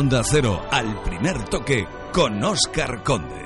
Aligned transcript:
Onda 0.00 0.22
Cero 0.24 0.62
al 0.70 1.02
primer 1.02 1.44
toque 1.44 1.86
con 2.10 2.42
Oscar 2.42 3.02
Conde. 3.02 3.44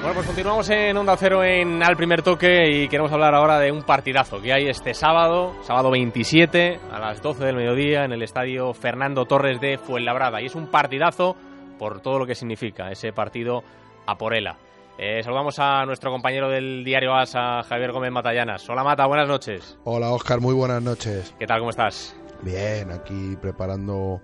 Bueno, 0.00 0.14
pues 0.14 0.26
continuamos 0.28 0.70
en 0.70 0.96
Onda 0.96 1.14
Cero 1.18 1.44
en 1.44 1.82
Al 1.82 1.94
Primer 1.94 2.22
Toque 2.22 2.70
y 2.70 2.88
queremos 2.88 3.12
hablar 3.12 3.34
ahora 3.34 3.58
de 3.58 3.70
un 3.70 3.82
partidazo 3.82 4.40
que 4.40 4.54
hay 4.54 4.66
este 4.66 4.94
sábado, 4.94 5.52
sábado 5.64 5.90
27, 5.90 6.80
a 6.90 6.98
las 6.98 7.20
12 7.20 7.44
del 7.44 7.56
mediodía, 7.56 8.06
en 8.06 8.12
el 8.12 8.22
estadio 8.22 8.72
Fernando 8.72 9.26
Torres 9.26 9.60
de 9.60 9.76
Fuenlabrada. 9.76 10.40
Y 10.40 10.46
es 10.46 10.54
un 10.54 10.68
partidazo 10.68 11.36
por 11.78 12.00
todo 12.00 12.20
lo 12.20 12.26
que 12.26 12.34
significa 12.34 12.90
ese 12.90 13.12
partido 13.12 13.62
a 14.06 14.16
Porela. 14.16 14.56
Eh, 14.98 15.22
saludamos 15.22 15.58
a 15.58 15.84
nuestro 15.86 16.10
compañero 16.10 16.50
del 16.50 16.84
diario 16.84 17.14
AS, 17.14 17.34
a 17.34 17.62
Javier 17.62 17.92
Gómez 17.92 18.12
Matallanas. 18.12 18.68
Hola 18.68 18.84
Mata, 18.84 19.06
buenas 19.06 19.26
noches. 19.26 19.78
Hola 19.84 20.10
Oscar, 20.10 20.40
muy 20.40 20.54
buenas 20.54 20.82
noches. 20.82 21.34
¿Qué 21.38 21.46
tal, 21.46 21.60
cómo 21.60 21.70
estás? 21.70 22.14
Bien, 22.42 22.90
aquí 22.90 23.36
preparando 23.40 24.20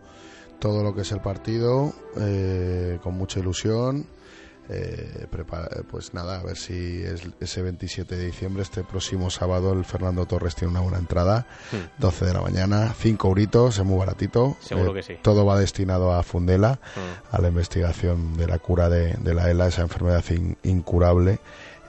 todo 0.59 0.83
lo 0.83 0.95
que 0.95 1.03
es 1.03 1.13
el 1.13 1.21
partido, 1.21 1.93
eh, 2.21 2.99
con 3.03 3.15
mucha 3.15 3.41
ilusión. 3.41 4.07
Eh, 4.71 5.27
pues 5.91 6.13
nada, 6.13 6.41
a 6.41 6.43
ver 6.43 6.57
si 6.57 7.03
es 7.03 7.23
ese 7.41 7.63
27 7.63 8.17
de 8.17 8.27
diciembre, 8.27 8.63
este 8.63 8.85
próximo 8.85 9.31
sábado, 9.31 9.73
el 9.73 9.85
Fernando 9.85 10.27
Torres 10.27 10.55
tiene 10.55 10.73
una 10.73 10.81
buena 10.81 10.99
entrada, 10.99 11.47
12 11.99 12.27
de 12.27 12.35
la 12.35 12.43
mañana, 12.43 12.95
5 12.99 13.29
euritos, 13.29 13.79
es 13.79 13.85
muy 13.85 13.99
baratito. 13.99 14.57
Seguro 14.61 14.93
que 14.93 15.03
sí. 15.03 15.15
Todo 15.23 15.47
va 15.47 15.59
destinado 15.59 16.13
a 16.13 16.23
Fundela, 16.23 16.81
a 17.31 17.41
la 17.41 17.49
investigación 17.49 18.37
de 18.37 18.47
la 18.47 18.59
cura 18.59 18.89
de, 18.89 19.35
la 19.35 19.51
ELA, 19.51 19.69
esa 19.69 19.83
enfermedad 19.83 20.25
incurable 20.63 21.41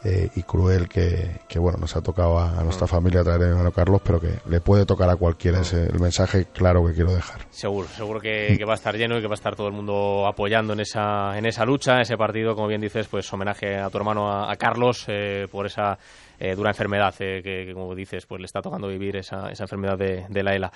eh, 0.03 0.30
y 0.35 0.44
cruel 0.44 0.88
que, 0.88 1.41
bueno 1.57 1.77
nos 1.77 1.96
ha 1.96 2.01
tocado 2.01 2.40
a, 2.40 2.63
nuestra 2.63 2.87
familia 2.87 3.20
a 3.21 3.23
de 3.23 3.37
mi 3.37 3.51
hermano 3.51 3.71
Carlos, 3.71 4.01
pero 4.04 4.20
que 4.20 4.40
le 4.48 4.62
puede 4.62 4.85
tocar 4.85 5.10
a 5.10 5.15
cualquiera. 5.15 5.62
Es 5.62 5.73
el 5.73 5.99
mensaje 5.99 6.46
claro 6.46 6.85
que 6.85 6.93
quiero 6.93 7.13
dejar. 7.13 7.41
Seguro, 7.49 7.87
seguro 7.87 8.20
que, 8.20 8.57
va 8.65 8.73
a 8.73 8.76
estar 8.76 8.96
lleno 8.96 9.18
y 9.18 9.21
que 9.21 9.27
va 9.27 9.34
a 9.34 9.35
estar 9.35 9.55
todo 9.55 9.68
el 9.68 9.73
mundo 9.73 10.26
apoyando 10.27 10.73
en 10.73 10.82
esa, 10.82 11.38
en 11.38 11.46
esa 11.46 11.65
lucha, 11.65 11.99
ese 11.99 12.15
partido, 12.18 12.55
como 12.55 12.68
bien 12.68 12.82
dices, 12.82 13.07
pues 13.07 13.32
homenaje 13.34 13.77
a 13.77 13.90
tu 13.90 13.98
hermano, 13.98 14.32
a, 14.32 14.55
Carlos, 14.55 15.05
eh, 15.07 15.48
por 15.51 15.65
esa 15.65 15.98
eh, 16.40 16.55
dura 16.55 16.70
enfermedad 16.70 17.13
que, 17.16 17.71
como 17.73 17.93
dices, 17.95 18.26
pues 18.26 18.40
le 18.40 18.45
está 18.45 18.62
tocando 18.62 18.88
vivir 18.88 19.18
esa, 19.18 19.49
esa 19.49 19.63
enfermedad 19.63 19.98
de, 19.98 20.26
de 20.29 20.43
la 20.43 20.55
ELA. 20.55 20.71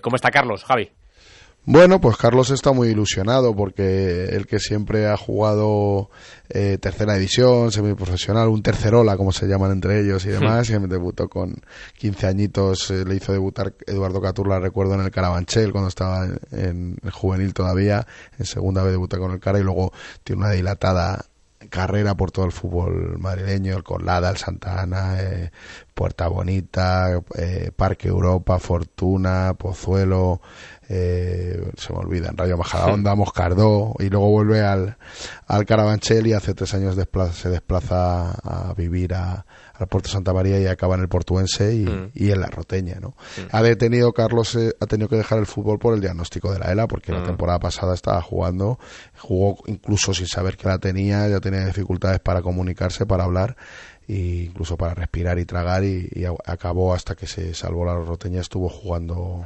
¿Cómo 0.00 0.16
está 0.16 0.30
Carlos, 0.30 0.64
Javi? 0.64 0.90
Bueno, 1.68 2.00
pues 2.00 2.16
Carlos 2.16 2.50
está 2.50 2.70
muy 2.70 2.90
ilusionado 2.90 3.52
porque 3.56 4.26
él 4.26 4.46
que 4.46 4.60
siempre 4.60 5.08
ha 5.08 5.16
jugado 5.16 6.10
eh, 6.48 6.78
tercera 6.80 7.14
división, 7.14 7.72
semiprofesional, 7.72 8.46
un 8.46 8.62
tercerola 8.62 9.16
como 9.16 9.32
se 9.32 9.48
llaman 9.48 9.72
entre 9.72 10.00
ellos 10.00 10.24
y 10.26 10.28
demás, 10.28 10.70
y 10.70 10.74
debutó 10.74 11.28
con 11.28 11.56
15 11.98 12.26
añitos, 12.28 12.88
eh, 12.92 13.04
le 13.04 13.16
hizo 13.16 13.32
debutar 13.32 13.74
Eduardo 13.84 14.20
Caturla, 14.20 14.60
recuerdo, 14.60 14.94
en 14.94 15.00
el 15.00 15.10
Carabanchel 15.10 15.72
cuando 15.72 15.88
estaba 15.88 16.28
en 16.52 16.98
el 17.02 17.10
juvenil 17.10 17.52
todavía, 17.52 18.06
en 18.38 18.46
segunda 18.46 18.84
vez 18.84 18.92
debuta 18.92 19.18
con 19.18 19.32
el 19.32 19.40
Cara 19.40 19.58
y 19.58 19.64
luego 19.64 19.92
tiene 20.22 20.42
una 20.42 20.52
dilatada 20.52 21.24
carrera 21.68 22.14
por 22.14 22.30
todo 22.30 22.44
el 22.44 22.52
fútbol 22.52 23.18
madrileño, 23.18 23.76
el 23.76 23.82
Colada, 23.82 24.30
el 24.30 24.36
Santa 24.36 24.82
Ana, 24.82 25.20
eh, 25.20 25.50
Puerta 25.96 26.28
Bonita, 26.28 27.22
eh, 27.38 27.70
Parque 27.74 28.08
Europa, 28.08 28.58
Fortuna, 28.58 29.54
Pozuelo, 29.54 30.42
eh, 30.90 31.70
se 31.74 31.92
me 31.94 32.00
olvidan, 32.00 32.36
Rayo 32.36 32.58
Majadahonda, 32.58 33.14
Moscardó, 33.14 33.94
y 33.98 34.10
luego 34.10 34.28
vuelve 34.30 34.60
al, 34.60 34.98
al 35.46 35.64
Carabanchel 35.64 36.26
y 36.26 36.34
hace 36.34 36.52
tres 36.52 36.74
años 36.74 36.96
se 37.32 37.48
desplaza 37.48 38.30
a 38.30 38.74
vivir 38.74 39.14
a, 39.14 39.46
al 39.72 39.86
Puerto 39.86 40.10
Santa 40.10 40.34
María 40.34 40.60
y 40.60 40.66
acaba 40.66 40.96
en 40.96 41.00
el 41.00 41.08
Portuense 41.08 41.74
y, 41.74 41.86
mm. 41.86 42.10
en 42.14 42.40
la 42.40 42.48
Roteña, 42.48 42.98
¿no? 43.00 43.16
Mm. 43.38 43.48
Ha 43.52 43.62
detenido, 43.62 44.12
Carlos 44.12 44.54
eh, 44.54 44.74
ha 44.78 44.86
tenido 44.86 45.08
que 45.08 45.16
dejar 45.16 45.38
el 45.38 45.46
fútbol 45.46 45.78
por 45.78 45.94
el 45.94 46.02
diagnóstico 46.02 46.52
de 46.52 46.58
la 46.58 46.72
ELA, 46.72 46.86
porque 46.88 47.10
la 47.10 47.20
mm. 47.20 47.26
temporada 47.26 47.58
pasada 47.58 47.94
estaba 47.94 48.20
jugando, 48.20 48.78
jugó 49.18 49.56
incluso 49.66 50.12
sin 50.12 50.26
saber 50.26 50.58
que 50.58 50.68
la 50.68 50.78
tenía, 50.78 51.26
ya 51.26 51.40
tenía 51.40 51.64
dificultades 51.64 52.20
para 52.20 52.42
comunicarse, 52.42 53.06
para 53.06 53.24
hablar, 53.24 53.56
e 54.08 54.46
incluso 54.48 54.76
para 54.76 54.94
respirar 54.94 55.38
y 55.38 55.44
tragar, 55.44 55.84
y, 55.84 56.08
y 56.12 56.24
acabó 56.24 56.94
hasta 56.94 57.14
que 57.14 57.26
se 57.26 57.54
salvó 57.54 57.84
la 57.84 57.94
Roteña, 57.94 58.40
estuvo 58.40 58.68
jugando 58.68 59.42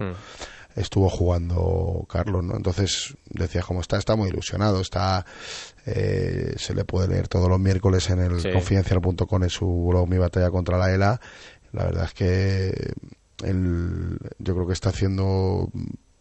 estuvo 0.76 1.08
jugando 1.08 2.06
Carlos, 2.08 2.44
¿no? 2.44 2.56
Entonces, 2.56 3.16
decía 3.28 3.62
cómo 3.62 3.80
está, 3.80 3.98
está 3.98 4.16
muy 4.16 4.28
ilusionado, 4.28 4.80
está 4.80 5.26
eh, 5.86 6.54
se 6.56 6.74
le 6.74 6.84
puede 6.84 7.08
leer 7.08 7.28
todos 7.28 7.48
los 7.48 7.58
miércoles 7.58 8.10
en 8.10 8.20
el 8.20 8.52
confidencial.com 8.52 9.42
en 9.42 9.50
su 9.50 9.86
blog 9.88 10.08
Mi 10.08 10.18
batalla 10.18 10.50
contra 10.50 10.78
la 10.78 10.92
ELA. 10.92 11.20
La 11.72 11.84
verdad 11.84 12.04
es 12.04 12.14
que 12.14 12.92
él, 13.44 14.18
yo 14.38 14.54
creo 14.54 14.66
que 14.66 14.72
está 14.72 14.90
haciendo 14.90 15.70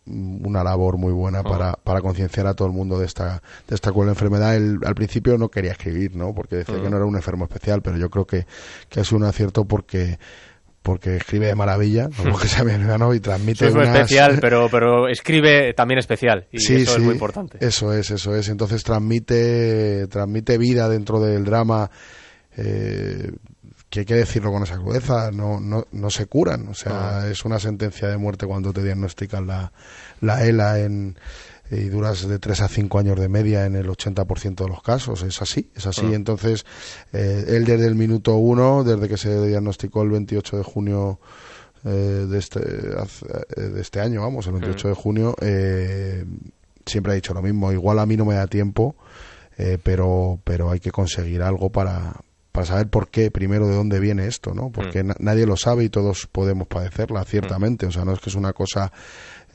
una 0.10 0.64
labor 0.64 0.98
muy 0.98 1.14
buena 1.14 1.44
para, 1.44 1.74
para 1.74 2.02
concienciar 2.02 2.48
a 2.48 2.54
todo 2.54 2.68
el 2.68 2.74
mundo 2.74 3.00
de 3.00 3.06
esta 3.06 3.42
de 3.68 3.76
esta 3.76 3.92
cruel 3.92 4.10
enfermedad. 4.10 4.56
Él 4.56 4.80
al 4.86 4.96
principio 4.96 5.38
no 5.38 5.50
quería 5.50 5.72
escribir, 5.72 6.16
¿no? 6.16 6.34
Porque 6.34 6.58
decía 6.58 6.82
que 6.82 6.90
no 6.90 6.98
era 6.98 7.06
un 7.06 7.16
enfermo 7.16 7.46
especial, 7.46 7.82
pero 7.82 7.98
yo 7.98 8.10
creo 8.10 8.26
que, 8.26 8.46
que 8.90 9.00
ha 9.00 9.04
sido 9.04 9.18
un 9.18 9.26
acierto 9.26 9.66
porque 9.66 10.18
porque 10.82 11.18
escribe 11.18 11.48
de 11.48 11.56
maravilla, 11.56 12.10
como 12.16 12.40
que 12.40 12.48
sea 12.48 12.62
americano 12.62 13.14
y 13.14 13.20
transmite 13.20 13.68
es 13.68 13.76
especial, 13.76 14.38
pero, 14.42 14.70
pero 14.72 15.08
escribe 15.08 15.74
también 15.74 16.00
especial 16.00 16.48
y 16.52 16.58
eso 16.58 16.98
es 16.98 17.00
muy 17.00 17.14
importante. 17.14 17.58
Eso 17.62 17.94
es, 17.94 18.10
eso 18.12 18.36
es. 18.36 18.50
Entonces 18.50 18.84
transmite, 18.84 20.08
transmite 20.08 20.58
vida 20.58 20.88
dentro 20.90 21.20
del 21.20 21.44
drama 21.44 21.92
eh, 22.58 23.32
que 23.90 24.02
hay 24.02 24.06
que 24.06 24.16
decirlo 24.16 24.52
con 24.52 24.64
esa 24.64 24.78
crudeza, 24.78 25.32
no, 25.32 25.60
no, 25.60 25.86
no 25.92 26.10
se 26.10 26.28
curan. 26.28 26.68
O 26.68 26.74
sea, 26.74 27.28
es 27.30 27.46
una 27.46 27.60
sentencia 27.60 28.08
de 28.08 28.18
muerte 28.18 28.46
cuando 28.46 28.72
te 28.72 28.84
diagnostican 28.84 29.48
la, 29.48 29.72
la 30.22 30.46
ELA 30.46 30.80
en 30.80 31.18
y 31.72 31.88
duras 31.90 32.28
de 32.28 32.40
3 32.40 32.62
a 32.62 32.68
5 32.68 32.98
años 32.98 33.20
de 33.20 33.30
media 33.30 33.66
en 33.66 33.76
el 33.76 33.88
80% 33.88 34.56
de 34.56 34.68
los 34.68 34.82
casos. 34.82 35.22
Es 35.22 35.42
así, 35.42 35.70
es 35.76 35.86
así. 35.86 36.06
Ah. 36.06 36.16
Entonces, 36.16 36.66
eh, 37.14 37.46
él 37.48 37.66
desde 37.66 37.86
el 37.86 37.96
minuto 37.96 38.36
1, 38.36 38.84
desde 38.84 39.08
que 39.08 39.18
se 39.18 39.48
diagnosticó 39.48 40.02
el 40.02 40.10
28 40.10 40.58
de 40.58 40.64
junio 40.64 41.20
eh, 41.86 42.26
de, 42.30 42.38
este, 42.38 42.60
eh, 42.60 43.62
de 43.62 43.82
este 43.82 44.02
año, 44.02 44.22
vamos, 44.22 44.46
el 44.48 44.54
28 44.54 44.88
mm. 44.88 44.90
de 44.90 44.96
junio, 44.96 45.36
eh, 45.42 46.26
siempre 46.86 47.14
ha 47.14 47.16
dicho 47.16 47.34
lo 47.34 47.42
mismo. 47.42 47.72
Igual 47.72 48.00
a 48.00 48.06
mí 48.06 48.18
no 48.18 48.26
me 48.26 48.36
da 48.36 48.48
tiempo, 48.48 48.96
pero, 49.84 50.40
pero 50.46 50.72
hay 50.72 50.80
que 50.80 50.90
conseguir 50.90 51.42
algo 51.42 51.70
para, 51.70 52.16
para 52.60 52.68
saber 52.68 52.90
por 52.90 53.08
qué, 53.08 53.32
primero, 53.32 53.70
de 53.70 53.76
dónde 53.76 54.02
viene 54.02 54.28
esto, 54.28 54.54
¿no? 54.54 54.70
Porque 54.70 55.02
mm. 55.02 55.14
nadie 55.20 55.46
lo 55.46 55.56
sabe 55.56 55.86
y 55.86 55.90
todos 55.90 56.28
podemos 56.30 56.68
padecerla, 56.68 57.24
ciertamente. 57.24 57.86
O 57.86 57.92
sea, 57.92 58.04
no 58.04 58.12
es 58.12 58.20
que 58.20 58.30
es 58.30 58.36
una 58.36 58.52
cosa 58.52 58.92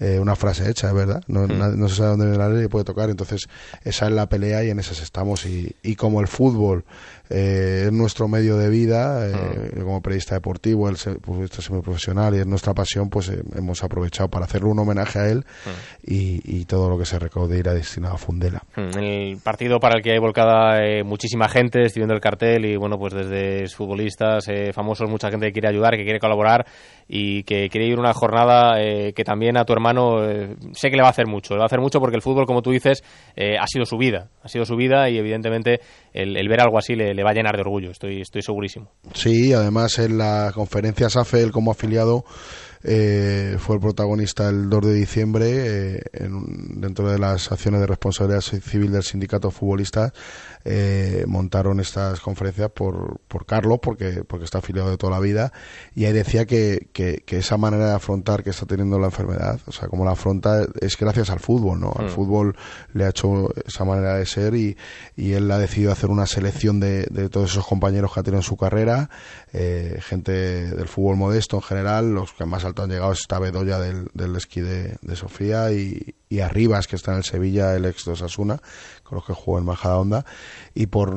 eh, 0.01 0.19
una 0.19 0.35
frase 0.35 0.69
hecha, 0.69 0.93
¿verdad? 0.93 1.23
No, 1.29 1.47
hmm. 1.47 1.79
no, 1.79 1.89
se 1.89 1.97
sabe 1.97 2.11
dónde 2.11 2.27
viene 2.27 2.39
la 2.39 2.49
ley 2.49 2.65
y 2.65 2.69
puede 2.69 2.85
tocar. 2.85 3.11
Entonces, 3.11 3.47
esa 3.85 4.07
es 4.07 4.13
la 4.13 4.29
pelea 4.29 4.65
y 4.65 4.71
en 4.71 4.81
esas 4.81 5.01
estamos. 5.01 5.47
Y, 5.47 5.75
y 5.83 5.95
como 5.95 6.21
el 6.21 6.27
fútbol 6.27 6.85
eh, 7.31 7.85
es 7.87 7.93
nuestro 7.93 8.27
medio 8.27 8.57
de 8.57 8.69
vida, 8.71 9.29
eh, 9.29 9.33
hmm. 9.77 9.83
como 9.83 10.03
periodista 10.03 10.35
deportivo, 10.35 10.89
el 10.89 10.97
periodista 10.97 11.63
semiprofesional 11.63 12.35
y 12.35 12.39
es 12.41 12.47
nuestra 12.47 12.75
pasión, 12.75 13.09
pues 13.09 13.31
hemos 13.55 13.85
aprovechado 13.85 14.29
para 14.29 14.47
hacerle 14.47 14.71
un 14.71 14.79
homenaje 14.81 15.19
a 15.21 15.29
él 15.29 15.39
hmm. 15.39 16.11
y, 16.11 16.41
y, 16.45 16.65
todo 16.65 16.89
lo 16.89 16.99
que 16.99 17.05
se 17.05 17.19
recaude 17.19 17.59
irá 17.59 17.73
destinado 17.73 18.15
a 18.15 18.19
Fundela. 18.19 18.63
El 18.77 19.39
partido 19.43 19.79
para 19.79 19.97
el 19.97 20.03
que 20.03 20.13
hay 20.13 20.19
volcada 20.19 20.81
muchísima 21.05 21.49
gente, 21.49 21.85
estoy 21.85 22.01
viendo 22.01 22.15
el 22.15 22.21
cartel 22.21 22.65
y 22.65 22.77
bueno, 22.77 22.99
pues 22.99 23.15
desde 23.15 23.69
futbolistas 23.69 24.47
famosos, 24.73 25.09
mucha 25.09 25.31
gente 25.31 25.47
que 25.47 25.53
quiere 25.53 25.69
ayudar, 25.69 25.97
que 25.97 26.05
quiere 26.05 26.19
colaborar 26.19 26.67
y 27.07 27.45
que 27.45 27.69
quiere 27.69 27.87
ir 27.87 27.99
una 27.99 28.13
jornada 28.13 28.77
que 29.15 29.25
también 29.25 29.57
a 29.57 29.65
tu 29.65 29.73
hermano 29.73 29.84
hermano 29.85 30.25
eh, 30.25 30.57
sé 30.73 30.89
que 30.89 30.97
le 30.97 31.03
va 31.03 31.09
a 31.09 31.11
hacer 31.11 31.27
mucho, 31.27 31.55
le 31.55 31.59
va 31.59 31.65
a 31.65 31.67
hacer 31.67 31.81
mucho 31.81 32.01
porque 32.01 32.17
el 32.17 32.23
fútbol, 32.23 32.47
como 32.47 32.63
tú 32.63 32.71
dices, 32.71 33.03
eh, 33.37 33.57
ha 33.59 33.67
sido 33.67 33.85
su 33.85 33.99
vida, 33.99 34.31
ha 34.43 34.49
sido 34.49 34.65
su 34.65 34.77
vida 34.77 35.11
y 35.11 35.19
evidentemente 35.19 35.81
el, 36.13 36.49
ver 36.49 36.61
algo 36.61 36.79
así 36.79 36.95
le, 36.95 37.23
va 37.23 37.31
a 37.31 37.35
llenar 37.35 37.55
de 37.57 37.61
orgullo, 37.61 37.91
estoy, 37.91 38.21
estoy 38.21 38.43
segurísimo. 38.43 38.91
Sí, 39.13 39.53
además 39.53 39.99
en 39.99 40.19
la 40.19 40.53
conferencia 40.55 41.11
SAFE, 41.11 41.43
él 41.43 41.53
como 41.53 41.71
afiliado 41.71 42.25
eh, 42.85 43.57
fue 43.59 43.77
el 43.77 43.81
protagonista 43.81 44.49
el 44.49 44.69
2 44.69 44.87
de 44.87 44.95
diciembre 44.95 46.03
dentro 46.21 47.11
de 47.11 47.19
las 47.19 47.51
acciones 47.51 47.81
de 47.81 47.87
responsabilidad 47.87 48.41
civil 48.41 48.93
del 48.93 49.03
sindicato 49.03 49.51
futbolista 49.51 50.13
eh, 50.67 51.25
montaron 51.29 51.79
estas 51.79 52.21
conferencias 52.21 52.71
por, 52.71 53.21
por 53.29 53.45
Carlos, 53.45 53.81
porque, 53.83 54.25
porque 54.27 54.47
está 54.47 54.59
afiliado 54.59 54.89
de 54.89 54.97
toda 54.97 55.13
la 55.13 55.21
vida, 55.21 55.53
y 55.95 56.07
ahí 56.07 56.13
decía 56.15 56.47
que, 56.47 56.89
que, 56.95 57.23
esa 57.37 57.59
manera 57.59 57.89
de 57.89 57.95
afrontar 57.95 58.43
que 58.43 58.51
está 58.51 58.65
teniendo 58.65 58.99
la 58.99 59.07
enfermedad, 59.07 59.61
o 59.67 59.73
sea, 59.73 59.89
como 59.89 60.07
la 60.07 60.13
afronta, 60.13 60.65
es 60.81 60.97
gracias 60.97 61.29
al 61.29 61.41
fútbol, 61.41 61.81
¿no? 61.81 61.93
Al 61.95 62.07
mm. 62.07 62.11
fútbol 62.11 62.57
le 62.95 63.05
ha 63.05 63.11
hecho 63.11 63.51
esa 63.67 63.85
manera 63.85 64.15
de 64.15 64.25
ser 64.25 64.55
y, 64.55 64.75
y 65.17 65.33
él 65.33 65.51
ha 65.51 65.59
decidido 65.59 65.93
hacer 65.93 66.09
una 66.09 66.25
selección 66.25 66.81
de, 66.81 67.09
de 67.11 67.29
todos 67.29 67.51
esos 67.51 67.67
compañeros 67.67 68.15
que 68.15 68.21
ha 68.21 68.23
tenido 68.23 68.39
en 68.39 68.45
su 68.45 68.57
carrera, 68.57 69.11
eh, 69.53 69.99
gente 70.01 70.33
del 70.33 70.89
fútbol 70.89 71.17
modesto 71.17 71.57
en 71.57 71.63
general, 71.63 72.15
los 72.15 72.33
que 72.33 72.47
más 72.47 72.65
alto 72.75 72.83
han 72.83 72.91
llegado 72.91 73.13
esta 73.13 73.39
Bedoya 73.39 73.79
del, 73.79 74.09
del 74.13 74.35
esquí 74.37 74.61
de, 74.61 74.97
de 75.01 75.17
Sofía 75.17 75.73
y, 75.73 76.15
y 76.29 76.41
Arribas, 76.41 76.87
que 76.87 76.97
está 76.97 77.13
en 77.13 77.19
el 77.19 77.25
Sevilla, 77.25 77.75
el 77.75 77.85
ex 77.85 78.05
de 78.05 78.13
Osasuna, 78.13 78.61
con 79.03 79.17
los 79.17 79.25
que 79.25 79.33
jugó 79.33 79.59
en 79.59 79.65
Majadahonda, 79.65 80.25
y 80.75 80.87
por 80.87 81.17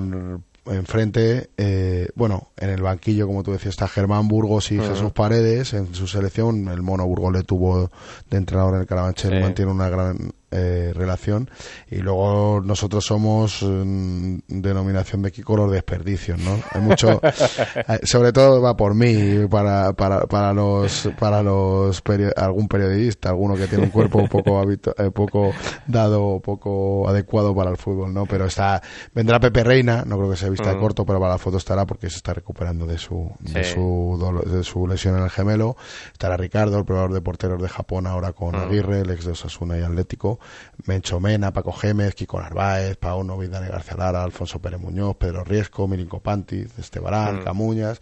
enfrente, 0.68 1.50
eh, 1.57 2.09
bueno, 2.15 2.50
en 2.57 2.69
el 2.69 2.81
banquillo, 2.81 3.25
como 3.25 3.42
tú 3.42 3.51
decías, 3.51 3.74
está 3.74 3.88
Germán 3.88 4.27
Burgos 4.27 4.71
y 4.71 4.80
Jesús 4.80 5.12
Paredes. 5.13 5.74
En 5.74 5.95
su 5.95 6.07
selección, 6.07 6.68
el 6.68 6.81
Mono 6.81 7.06
Burgos 7.07 7.33
le 7.33 7.44
tuvo 7.44 7.89
de 8.30 8.38
entrenador 8.38 8.75
en 8.75 8.81
el 8.81 8.88
Carabanchel, 8.88 9.42
mantiene 9.42 9.71
una 9.71 9.89
gran 9.89 10.33
eh, 10.51 10.94
relación. 10.95 11.49
Y 11.89 11.97
luego 11.97 12.61
nosotros 12.61 13.05
somos 13.05 13.61
mm, 13.61 14.38
denominación 14.47 15.21
de 15.21 15.31
Kiko 15.31 15.57
los 15.57 15.71
desperdicios 15.71 16.39
no 16.39 16.59
hay 16.71 16.81
mucho 16.81 17.19
eh, 17.75 17.99
sobre 18.03 18.31
todo 18.31 18.61
va 18.61 18.75
por 18.75 18.94
mí 18.94 19.47
para, 19.49 19.94
para, 19.94 20.21
para 20.27 20.53
los 20.53 21.09
para 21.19 21.41
los 21.41 22.01
algún 22.35 22.67
periodista 22.67 23.29
alguno 23.29 23.55
que 23.55 23.67
tiene 23.67 23.85
un 23.85 23.89
cuerpo 23.89 24.27
poco 24.29 24.61
eh, 24.69 25.11
poco 25.11 25.51
dado 25.88 26.39
poco 26.39 27.09
adecuado 27.09 27.55
para 27.55 27.71
el 27.71 27.77
fútbol 27.77 28.13
no 28.13 28.25
pero 28.25 28.45
está 28.45 28.81
vendrá 29.13 29.39
Pepe 29.39 29.63
Reina 29.63 30.03
no 30.05 30.17
creo 30.17 30.29
que 30.31 30.38
sea 30.38 30.49
vista 30.49 30.69
de 30.69 30.75
mm. 30.75 30.79
corto 30.79 31.05
pero 31.05 31.19
para 31.19 31.33
la 31.33 31.38
foto 31.38 31.57
estará 31.57 31.85
porque 31.85 32.09
se 32.09 32.17
está 32.17 32.33
recuperando 32.33 32.85
de 32.85 32.97
su 32.97 33.31
de 33.39 33.63
su 33.63 34.17
de 34.45 34.63
su 34.63 34.88
lesión 34.88 35.17
en 35.17 35.23
el 35.23 35.29
gemelo. 35.29 35.75
Estará 36.11 36.38
Ricardo 36.38 36.77
el 36.77 36.85
probador 36.85 37.13
de 37.13 37.21
porteros 37.21 37.61
de 37.61 37.69
Japón 37.69 38.07
ahora 38.07 38.33
con 38.33 38.55
mm. 38.55 38.59
Aguirre 38.59 39.01
el 39.01 39.09
ex 39.09 39.25
de 39.25 39.31
Osasuna 39.31 39.77
y 39.77 39.81
Atlético 39.81 40.37
Mencho 40.86 41.19
Mena, 41.19 41.51
Paco 41.51 41.72
Gémez, 41.72 42.16
Kiko 42.16 42.39
Narváez, 42.39 42.98
Pauno 42.98 43.38
Vidane 43.38 43.69
García 43.69 43.98
Lara, 43.98 44.24
Alfonso 44.24 44.60
Pérez 44.60 44.80
Muñoz, 44.80 45.16
Pedro 45.18 45.44
Riesco, 45.44 45.88
Mirinco 45.88 46.19
Pantiz, 46.19 46.78
Estebarán, 46.78 47.38
mm. 47.38 47.44
Camuñas, 47.44 48.01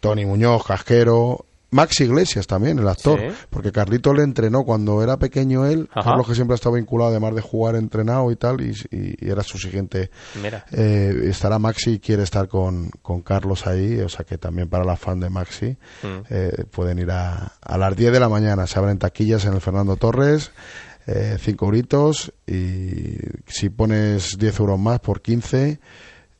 Tony 0.00 0.24
Muñoz, 0.26 0.64
Casquero, 0.64 1.46
Max 1.70 2.00
Iglesias 2.00 2.46
también, 2.46 2.78
el 2.78 2.88
actor, 2.88 3.20
porque 3.50 3.72
Carlito 3.72 4.14
le 4.14 4.22
entrenó 4.22 4.64
cuando 4.64 5.02
era 5.02 5.18
pequeño 5.18 5.66
él, 5.66 5.88
por 5.92 6.16
lo 6.16 6.24
que 6.24 6.34
siempre 6.34 6.54
ha 6.54 6.56
estado 6.56 6.76
vinculado, 6.76 7.10
además 7.10 7.34
de 7.34 7.40
jugar 7.40 7.74
entrenado 7.74 8.30
y 8.30 8.36
tal, 8.36 8.60
y, 8.60 8.74
era 9.20 9.42
su 9.42 9.58
siguiente. 9.58 10.10
Eh, 10.72 11.22
estará 11.24 11.58
Maxi 11.58 11.94
y 11.94 11.98
quiere 11.98 12.22
estar 12.22 12.48
con, 12.48 12.90
con, 13.02 13.20
Carlos 13.22 13.66
ahí, 13.66 14.00
o 14.00 14.08
sea 14.08 14.24
que 14.24 14.38
también 14.38 14.68
para 14.68 14.84
la 14.84 14.96
fan 14.96 15.18
de 15.18 15.28
Maxi 15.28 15.76
mm. 16.02 16.06
eh, 16.30 16.64
pueden 16.70 17.00
ir 17.00 17.10
a, 17.10 17.52
a 17.60 17.78
las 17.78 17.96
10 17.96 18.12
de 18.12 18.20
la 18.20 18.28
mañana, 18.28 18.66
se 18.66 18.78
abren 18.78 18.98
taquillas 18.98 19.44
en 19.44 19.54
el 19.54 19.60
Fernando 19.60 19.96
Torres 19.96 20.52
eh, 21.06 21.36
5 21.40 21.64
euritos 21.64 22.32
y 22.46 23.16
si 23.46 23.68
pones 23.68 24.36
10 24.38 24.60
euros 24.60 24.78
más 24.78 25.00
por 25.00 25.20
15 25.20 25.78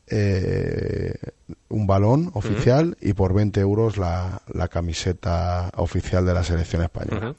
eh, 0.08 1.14
un 1.68 1.86
balón 1.86 2.30
oficial 2.34 2.96
y 3.00 3.12
por 3.12 3.34
20 3.34 3.60
euros 3.60 3.98
la, 3.98 4.42
la, 4.52 4.68
camiseta 4.68 5.70
oficial 5.76 6.26
de 6.26 6.34
la 6.34 6.42
selección 6.42 6.82
española. 6.82 7.34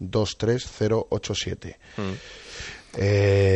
23087. 0.00 1.78
Eh, 2.94 3.51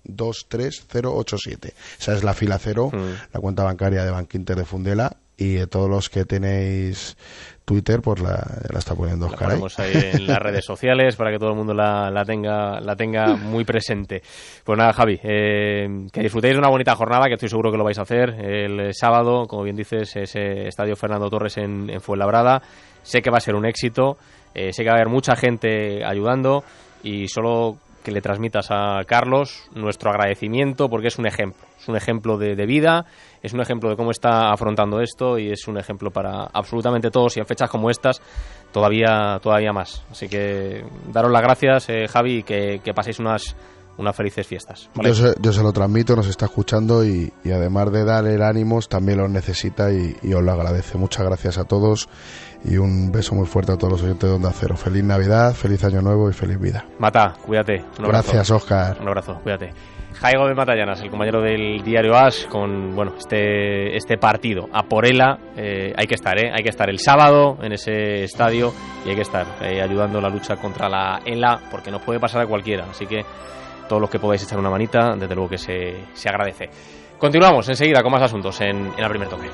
23087. 0.04 1.74
Esa 1.98 2.14
es 2.14 2.24
la 2.24 2.34
fila 2.34 2.58
cero, 2.58 2.90
mm. 2.92 3.12
la 3.32 3.40
cuenta 3.40 3.64
bancaria 3.64 4.04
de 4.04 4.10
Banquinter 4.10 4.56
de 4.56 4.64
Fundela 4.64 5.16
y 5.36 5.64
todos 5.66 5.90
los 5.90 6.08
que 6.08 6.24
tenéis 6.24 7.16
Twitter, 7.64 8.00
pues 8.02 8.20
la, 8.20 8.44
está 8.76 8.94
poniendo 8.94 9.26
Oscar. 9.26 9.42
La 9.42 9.48
ponemos 9.48 9.78
ahí. 9.78 9.92
en 9.94 10.26
las 10.26 10.38
redes 10.38 10.64
sociales 10.66 11.16
para 11.16 11.30
que 11.30 11.38
todo 11.38 11.50
el 11.50 11.56
mundo 11.56 11.72
la, 11.72 12.10
la, 12.10 12.24
tenga, 12.24 12.80
la 12.80 12.94
tenga 12.94 13.36
muy 13.36 13.64
presente. 13.64 14.22
Pues 14.62 14.78
nada, 14.78 14.92
Javi, 14.92 15.18
eh, 15.22 16.06
que 16.12 16.20
disfrutéis 16.20 16.54
de 16.54 16.58
una 16.58 16.68
bonita 16.68 16.94
jornada, 16.94 17.26
que 17.26 17.34
estoy 17.34 17.48
seguro 17.48 17.70
que 17.70 17.78
lo 17.78 17.84
vais 17.84 17.98
a 17.98 18.02
hacer 18.02 18.30
el 18.30 18.94
sábado, 18.94 19.46
como 19.46 19.62
bien 19.62 19.76
dices, 19.76 20.14
ese 20.16 20.68
Estadio 20.68 20.94
Fernando 20.94 21.30
Torres 21.30 21.56
en, 21.56 21.88
en 21.90 22.00
Fuenlabrada. 22.00 22.62
Sé 23.02 23.22
que 23.22 23.30
va 23.30 23.38
a 23.38 23.40
ser 23.40 23.54
un 23.54 23.66
éxito, 23.66 24.18
eh, 24.54 24.72
sé 24.72 24.82
que 24.82 24.88
va 24.88 24.96
a 24.96 24.98
haber 24.98 25.12
mucha 25.12 25.34
gente 25.34 26.04
ayudando 26.04 26.64
y 27.02 27.28
solo 27.28 27.78
que 28.04 28.12
le 28.12 28.20
transmitas 28.20 28.68
a 28.70 29.00
Carlos 29.06 29.68
nuestro 29.74 30.10
agradecimiento 30.10 30.88
porque 30.88 31.08
es 31.08 31.18
un 31.18 31.26
ejemplo, 31.26 31.66
es 31.80 31.88
un 31.88 31.96
ejemplo 31.96 32.36
de, 32.36 32.54
vida, 32.66 33.06
es 33.42 33.52
un 33.54 33.60
ejemplo 33.60 33.90
de 33.90 33.96
cómo 33.96 34.10
está 34.10 34.52
afrontando 34.52 35.00
esto 35.00 35.38
y 35.38 35.50
es 35.50 35.66
un 35.66 35.78
ejemplo 35.78 36.10
para 36.10 36.44
absolutamente 36.52 37.10
todos 37.10 37.36
y 37.36 37.40
en 37.40 37.46
fechas 37.46 37.70
como 37.70 37.90
estas 37.90 38.20
todavía, 38.72 39.40
todavía 39.42 39.72
más. 39.72 40.04
Así 40.10 40.28
que 40.28 40.84
daros 41.08 41.32
las 41.32 41.42
gracias, 41.42 41.88
eh, 41.88 42.06
Javi, 42.06 42.36
y 42.36 42.42
que, 42.42 42.80
que 42.84 42.94
paséis 42.94 43.18
unas 43.18 43.56
unas 43.96 44.16
felices 44.16 44.46
fiestas. 44.46 44.90
Yo, 45.02 45.52
se, 45.52 45.62
lo 45.62 45.72
transmito, 45.72 46.16
nos 46.16 46.28
está 46.28 46.46
escuchando 46.46 47.04
y, 47.04 47.32
además 47.44 47.92
de 47.92 48.04
darle 48.04 48.34
el 48.34 48.42
ánimos, 48.42 48.88
también 48.88 49.18
lo 49.18 49.28
necesita 49.28 49.92
y, 49.92 50.16
os 50.32 50.42
lo 50.42 50.52
agradece. 50.52 50.98
Muchas 50.98 51.24
gracias 51.26 51.58
a 51.58 51.64
todos 51.64 52.08
y 52.64 52.76
un 52.76 53.12
beso 53.12 53.34
muy 53.34 53.46
fuerte 53.46 53.72
a 53.72 53.76
todos 53.76 53.92
los 53.92 54.02
oyentes 54.02 54.28
de 54.28 54.36
Onda 54.36 54.50
Cero. 54.52 54.76
Feliz 54.76 55.04
Navidad, 55.04 55.54
feliz 55.54 55.84
Año 55.84 56.00
Nuevo 56.00 56.30
y 56.30 56.32
feliz 56.32 56.58
vida. 56.58 56.84
Mata, 56.98 57.34
cuídate. 57.44 57.84
gracias, 57.98 58.50
Oscar. 58.50 58.98
Un 59.00 59.08
abrazo, 59.08 59.38
cuídate. 59.42 59.70
Jaigo 60.14 60.46
de 60.46 60.54
Matallanas, 60.54 61.00
el 61.02 61.10
compañero 61.10 61.42
del 61.42 61.82
diario 61.82 62.16
As, 62.16 62.46
con 62.46 62.94
bueno 62.94 63.14
este, 63.18 63.96
este 63.96 64.16
partido 64.16 64.68
a 64.72 64.84
Porela. 64.84 65.38
Eh, 65.56 65.92
hay 65.96 66.06
que 66.06 66.14
estar, 66.14 66.38
¿eh? 66.38 66.52
hay 66.54 66.62
que 66.62 66.70
estar 66.70 66.88
el 66.88 66.98
sábado 66.98 67.58
en 67.62 67.72
ese 67.72 68.22
estadio 68.22 68.72
y 69.04 69.10
hay 69.10 69.16
que 69.16 69.22
estar 69.22 69.46
eh, 69.62 69.82
ayudando 69.82 70.20
la 70.20 70.28
lucha 70.28 70.56
contra 70.56 70.88
la 70.88 71.20
ELA, 71.24 71.60
porque 71.70 71.90
nos 71.90 72.02
puede 72.02 72.20
pasar 72.20 72.42
a 72.42 72.46
cualquiera. 72.46 72.86
Así 72.90 73.06
que 73.06 73.24
todos 73.88 74.00
los 74.00 74.10
que 74.10 74.18
podáis 74.18 74.42
echar 74.42 74.58
una 74.58 74.70
manita, 74.70 75.14
desde 75.16 75.34
luego 75.34 75.50
que 75.50 75.58
se, 75.58 76.04
se 76.12 76.28
agradece. 76.28 76.68
Continuamos 77.18 77.68
enseguida 77.68 78.02
con 78.02 78.12
más 78.12 78.22
asuntos 78.22 78.60
en, 78.60 78.92
en 78.96 79.04
el 79.04 79.08
primer 79.08 79.28
toque. 79.28 79.50